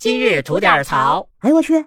[0.00, 1.28] 今日吐点槽。
[1.40, 1.84] 哎呦我去！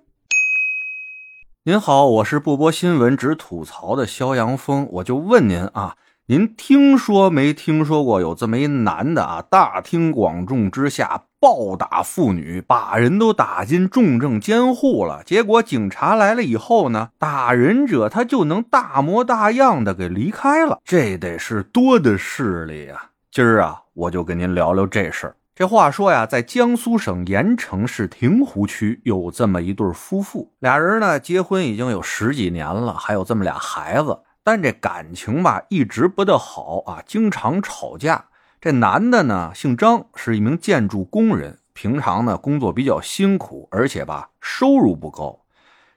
[1.63, 5.97] 您好，我是不播新闻只吐槽的肖阳峰，我就问您啊，
[6.28, 15.24] 您听说没听说过有这么一男的啊，大庭广众之下暴打妇女，把人都打进重症监护了。
[15.26, 23.09] 结果警察来了以后呢，打人者他就能大模大样的给离开了，这得是多的势力呀！
[23.32, 25.36] 今儿啊，我就跟您聊聊这事儿。
[25.55, 38.26] 这话说呀，在江苏省盐城市亭湖区有这么一对夫妇，俩人呢结婚已经有十几年了，还有这么俩孩子，但这感情吧一直不得好啊，经常吵架。
[38.59, 45.41] 这男的呢姓张，是一名建筑工人，平常呢工作比较辛苦，而且吧收入不高。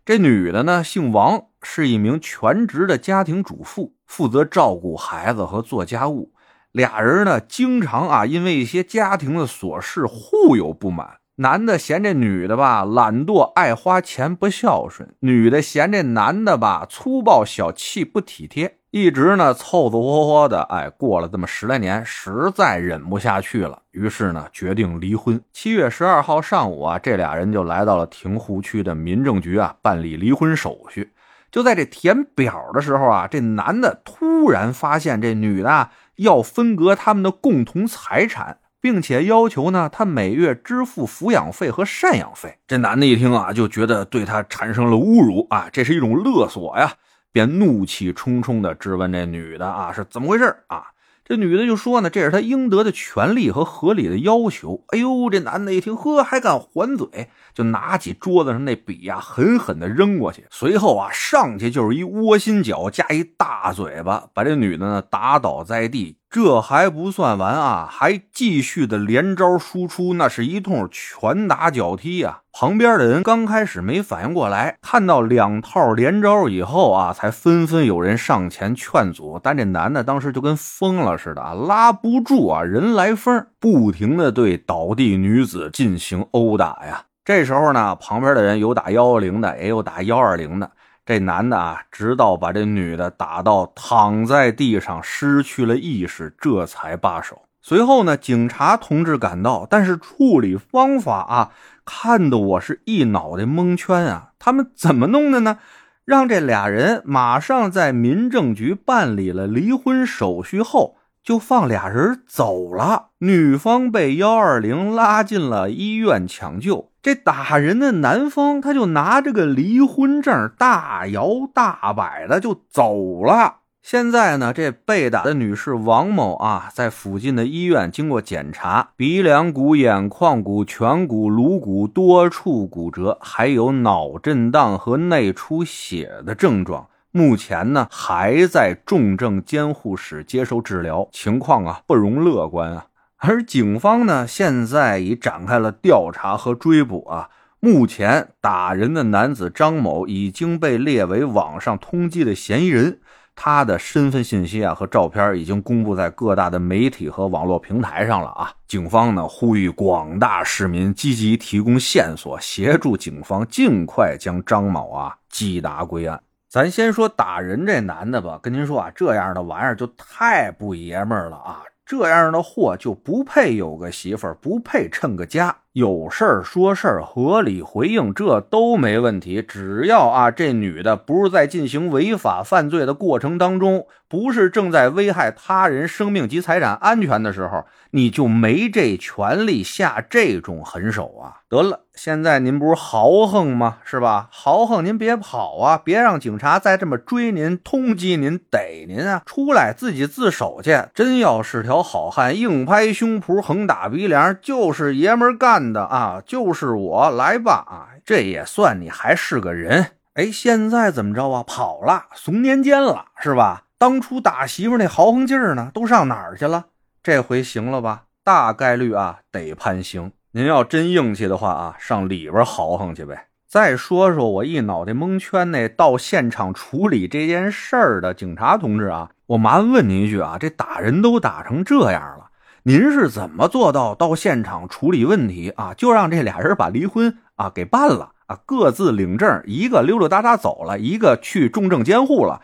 [0.04, 6.34] 这女的呢姓王，是一名全职的家庭主妇，负责照顾孩子和做家务。
[6.77, 11.16] 俩人呢，经常啊，因为一些家庭的琐事互有不满。
[11.37, 18.77] 男的嫌这女的吧懒惰、爱花钱、不孝顺；女的嫌这男的吧粗暴、小气、不体贴。
[18.91, 25.40] 一直呢凑凑合合的，哎，过了这么十来年，实在忍不下去了，于是呢决定离婚。
[25.55, 31.15] 七月十二号上午啊，这俩人就来到了亭湖区的民政局啊办理离婚手续。
[31.51, 35.88] 就在这填表的时候啊，这男的突然发现这女的。
[36.16, 42.59] 要分割他们的共同财产，并且要求呢，他每月支付抚养费和赡养费。
[42.66, 46.92] 这男的一听啊，就觉得对他产生了侮辱啊，这是一种勒索呀，
[47.32, 50.87] 便怒气冲冲地质问这女的啊，是怎么回事啊？
[51.29, 54.85] 这女的就说呢，这是她应得的权利和合理的要求。
[54.91, 60.46] 哎呦，这男的一听，呵，还敢还嘴，就拿起桌子上那笔呀，狠狠的扔过去。
[60.51, 66.16] 随后啊，上去就是一窝心脚加一大嘴巴，把这女的呢打倒在地。
[66.28, 72.41] 这还不算完啊，还继续的连招输出，那是一通拳打脚踢啊！
[72.53, 79.41] 旁边的人刚开始没反应过来，看到两套连招以后啊，才纷纷有人上前劝阻。
[79.43, 87.05] 但这男的当时就跟疯了似的，拉不住啊，人来疯，不停的对倒地女子进行殴打呀。
[87.25, 90.71] 这时候呢，旁边的人有打幺幺零的，也有打幺二零的。
[91.06, 97.43] 这男的啊，直到把这女的打到躺在地上失去了意识，这才罢手。
[97.62, 101.53] 随后呢，警察同志赶到，但是处理方法啊，
[101.84, 104.33] 看得我是一脑袋蒙圈啊！
[104.41, 105.59] 他们怎么弄的呢？
[106.05, 113.11] 让这俩人马上在民政局办理了离婚手续后，就放俩人走了。
[113.19, 116.91] 女方被幺二零拉进了医院抢救。
[117.06, 123.59] 这打人的男方，他就拿着个离婚证，大摇大摆的就走了。
[123.81, 136.88] 现在呢，这被打的女士王某啊，在附近的医院经过检查，鼻梁骨、眼眶骨、颧骨、颅骨多处骨折，还有脑震荡和内出血的症状。
[137.12, 142.87] 目前呢，还在重症监护室接受治疗，情况啊，不容乐观啊。
[143.19, 147.31] 而警方呢，现在已展开了调查和追捕啊。
[147.59, 153.00] 目前打人的男子张某已经被列为网上通缉的嫌疑人，
[153.34, 158.53] 他的身份信息啊和照片已经公布在各大的媒体和网络平台上了啊。
[158.69, 166.22] 警方呢呼吁广大市民积极提供线索，协助警方尽快将张某啊缉拿归案。
[166.49, 171.62] 咱先说打人这男的吧，跟您说啊，这样的玩意儿就太不爷们儿了啊。
[171.87, 175.59] 这样的货就不配有个媳妇儿，不配趁个家。
[175.73, 179.41] 有事儿说事儿，合理回应，这都没问题。
[179.41, 191.43] 只要啊，这女的不是在进行违法犯罪的过程当中，不是正在危害他人生命及财产安全的时候，你就没这权利下这种狠手啊！
[191.49, 193.78] 得了，现在您不是豪横吗？
[193.84, 194.28] 是吧？
[194.31, 195.77] 豪横，您别跑啊！
[195.83, 199.22] 别让警察再这么追您、通缉您、逮您啊！
[199.27, 200.78] 出来自己自首去！
[200.94, 205.56] 真要是条好汉，硬拍胸脯，横打鼻梁，就是爷们干。
[205.73, 209.93] 的啊，就是我来吧啊，这也算你还是个人。
[210.14, 211.43] 哎，现在怎么着啊？
[211.44, 213.64] 跑了，怂年间了是吧？
[213.78, 216.67] 当初打媳妇那豪横劲儿呢，都上哪儿去了？
[217.02, 218.05] 这回行了吧？
[218.25, 220.12] 大概率啊，得判刑。
[220.31, 223.26] 您要真硬气的话啊，上里边豪横去呗。
[223.46, 232.31] 再说说我一脑袋蒙圈那到现场处理这件事儿的警察同志啊，我麻烦问您一句啊，这打人都打成这样了。
[232.62, 235.75] 您是怎么做到到现场处理问题啊？
[235.75, 242.40] 就让这俩人把离婚啊给办了啊，各自领证，一个溜溜达达走了，一个去重症监护了，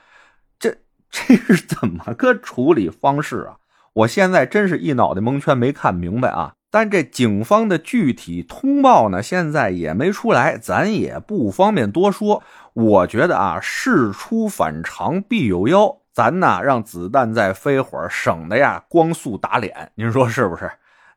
[1.12, 3.56] 这是怎么个处理方式啊？
[3.94, 6.54] 我现在真是一脑袋蒙圈，没看明白啊！
[6.70, 12.42] 但这警方的具体通报呢，现在也没出来，咱也不方便多说。
[12.72, 19.92] 我觉得啊，事出反常必有妖，咱呢让子弹再飞会儿，省得呀光速打脸。
[19.94, 20.72] 您说是不是？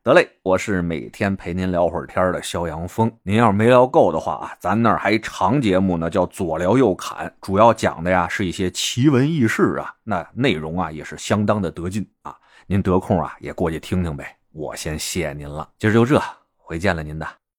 [0.05, 3.11] 得嘞，我是每天陪您聊会儿天的肖阳峰。
[3.23, 12.37] 您要是没聊够的话啊，咱那儿还长节目呢，叫左聊右侃，主要讲的呀是一些奇闻异事啊，那内容啊也是相当的得劲啊。
[12.67, 14.37] 您得空啊也过去听听呗。
[14.51, 16.21] 我先谢您了，今儿就这，
[16.55, 17.27] 回见了您的。